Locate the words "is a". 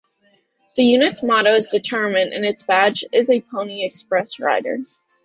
3.13-3.39